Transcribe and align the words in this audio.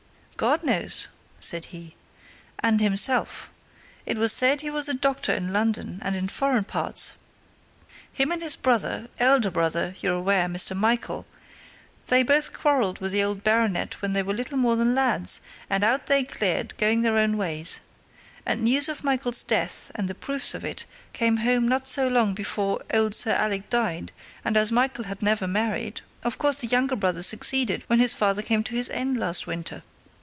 "God 0.41 0.63
knows!" 0.63 1.07
said 1.39 1.65
he. 1.65 1.95
"And 2.63 2.81
himself. 2.81 3.51
It 4.07 4.17
was 4.17 4.33
said 4.33 4.61
he 4.61 4.71
was 4.71 4.89
a 4.89 4.95
doctor 4.95 5.31
in 5.31 5.53
London, 5.53 5.99
and 6.01 6.15
in 6.15 6.27
foreign 6.29 6.63
parts. 6.63 7.13
Him 8.11 8.31
and 8.31 8.41
his 8.41 8.55
brother 8.55 9.07
elder 9.19 9.51
brother, 9.51 9.93
you're 10.01 10.15
aware, 10.15 10.47
Mr. 10.47 10.75
Michael 10.75 11.27
they 12.07 12.23
both 12.23 12.53
quarrelled 12.53 12.97
with 12.97 13.11
the 13.11 13.23
old 13.23 13.43
baronet 13.43 14.01
when 14.01 14.13
they 14.13 14.23
were 14.23 14.33
little 14.33 14.57
more 14.57 14.75
than 14.75 14.95
lads, 14.95 15.41
and 15.69 15.83
out 15.83 16.07
they 16.07 16.23
cleared, 16.23 16.75
going 16.79 17.03
their 17.03 17.19
own 17.19 17.37
ways. 17.37 17.79
And 18.43 18.63
news 18.63 18.89
of 18.89 19.03
Michael's 19.03 19.43
death, 19.43 19.91
and 19.93 20.07
the 20.07 20.15
proofs 20.15 20.55
of 20.55 20.65
it, 20.65 20.87
came 21.13 21.37
home 21.37 21.67
not 21.67 21.87
so 21.87 22.07
long 22.07 22.33
before 22.33 22.81
old 22.91 23.13
Sir 23.13 23.33
Alec 23.33 23.69
died, 23.69 24.11
and 24.43 24.57
as 24.57 24.71
Michael 24.71 25.03
had 25.03 25.21
never 25.21 25.47
married, 25.47 26.01
of 26.23 26.39
course 26.39 26.57
the 26.57 26.67
younger 26.67 26.95
brother 26.95 27.21
succeeded 27.21 27.83
when 27.85 27.99
his 27.99 28.15
father 28.15 28.41
came 28.41 28.63
to 28.63 28.75
his 28.75 28.89
end 28.89 29.19
last 29.19 29.45
winter. 29.45 29.83